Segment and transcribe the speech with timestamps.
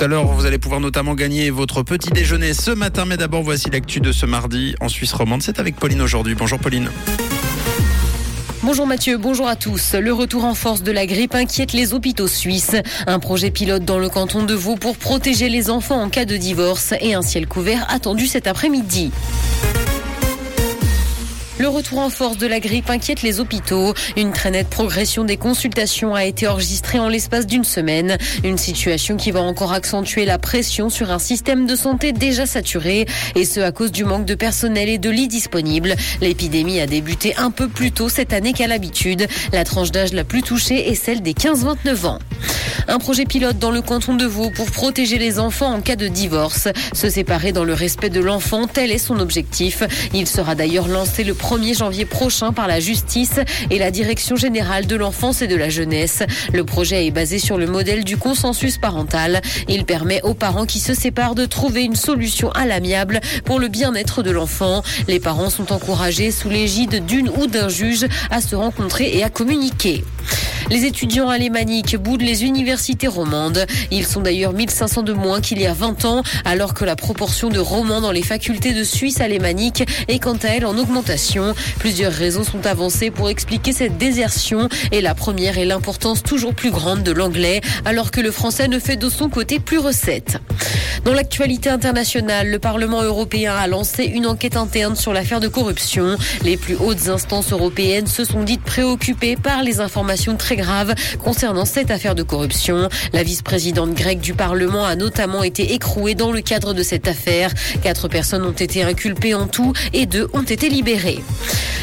[0.00, 3.04] Tout à l'heure, vous allez pouvoir notamment gagner votre petit déjeuner ce matin.
[3.04, 5.42] Mais d'abord, voici l'actu de ce mardi en Suisse romande.
[5.42, 6.36] C'est avec Pauline aujourd'hui.
[6.36, 6.88] Bonjour Pauline.
[8.62, 9.94] Bonjour Mathieu, bonjour à tous.
[9.94, 12.76] Le retour en force de la grippe inquiète les hôpitaux suisses.
[13.08, 16.36] Un projet pilote dans le canton de Vaud pour protéger les enfants en cas de
[16.36, 19.10] divorce et un ciel couvert attendu cet après-midi.
[21.58, 23.92] Le retour en force de la grippe inquiète les hôpitaux.
[24.16, 28.16] Une très nette progression des consultations a été enregistrée en l'espace d'une semaine.
[28.44, 33.06] Une situation qui va encore accentuer la pression sur un système de santé déjà saturé
[33.34, 35.96] et ce à cause du manque de personnel et de lits disponibles.
[36.20, 39.26] L'épidémie a débuté un peu plus tôt cette année qu'à l'habitude.
[39.52, 42.18] La tranche d'âge la plus touchée est celle des 15-29 ans.
[42.90, 46.08] Un projet pilote dans le canton de Vaud pour protéger les enfants en cas de
[46.08, 46.68] divorce.
[46.94, 49.82] Se séparer dans le respect de l'enfant, tel est son objectif.
[50.14, 54.86] Il sera d'ailleurs lancé le 1er janvier prochain par la justice et la direction générale
[54.86, 56.22] de l'enfance et de la jeunesse.
[56.50, 59.42] Le projet est basé sur le modèle du consensus parental.
[59.68, 63.68] Il permet aux parents qui se séparent de trouver une solution à l'amiable pour le
[63.68, 64.82] bien-être de l'enfant.
[65.08, 69.28] Les parents sont encouragés sous l'égide d'une ou d'un juge à se rencontrer et à
[69.28, 70.04] communiquer.
[70.70, 73.64] Les étudiants alémaniques boudent les universités romandes.
[73.90, 77.48] Ils sont d'ailleurs 1500 de moins qu'il y a 20 ans, alors que la proportion
[77.48, 81.54] de romans dans les facultés de Suisse alémanique est quant à elle en augmentation.
[81.78, 86.70] Plusieurs raisons sont avancées pour expliquer cette désertion et la première est l'importance toujours plus
[86.70, 90.38] grande de l'anglais, alors que le français ne fait de son côté plus recette.
[91.04, 96.18] Dans l'actualité internationale, le Parlement européen a lancé une enquête interne sur l'affaire de corruption.
[96.44, 101.64] Les plus hautes instances européennes se sont dites préoccupées par les informations très graves concernant
[101.64, 102.88] cette affaire de corruption.
[103.12, 107.54] La vice-présidente grecque du Parlement a notamment été écrouée dans le cadre de cette affaire.
[107.82, 111.22] Quatre personnes ont été inculpées en tout et deux ont été libérées.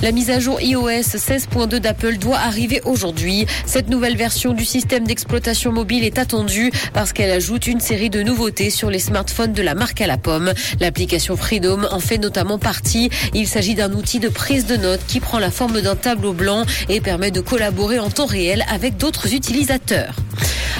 [0.00, 3.46] La mise à jour iOS 16.2 d'Apple doit arriver aujourd'hui.
[3.66, 8.22] Cette nouvelle version du système d'exploitation mobile est attendue parce qu'elle ajoute une série de
[8.22, 10.52] nouveautés sur les smartphones de la marque à la pomme.
[10.78, 13.10] L'application Freedom en fait notamment partie.
[13.34, 16.64] Il s'agit d'un outil de prise de notes qui prend la forme d'un tableau blanc
[16.88, 20.14] et permet de collaborer en temps réel avec d'autres utilisateurs.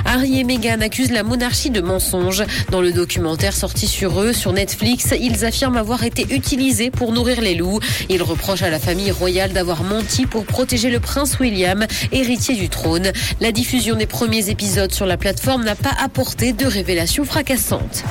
[0.05, 2.45] Harry et Meghan accusent la monarchie de mensonges.
[2.71, 7.41] Dans le documentaire sorti sur eux sur Netflix, ils affirment avoir été utilisés pour nourrir
[7.41, 7.81] les loups.
[8.09, 12.69] Ils reprochent à la famille royale d'avoir menti pour protéger le prince William, héritier du
[12.69, 13.13] trône.
[13.41, 18.05] La diffusion des premiers épisodes sur la plateforme n'a pas apporté de révélations fracassantes.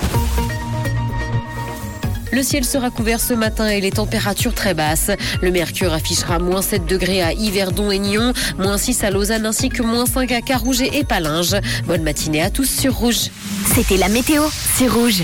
[2.32, 5.12] Le ciel sera couvert ce matin et les températures très basses.
[5.42, 9.70] Le mercure affichera moins 7 degrés à Yverdon et Nyon, moins 6 à Lausanne ainsi
[9.70, 11.56] que moins 5 à Carouget et Palinges.
[11.86, 13.30] Bonne matinée à tous sur Rouge.
[13.74, 14.44] C'était la météo,
[14.78, 15.24] c'est Rouge.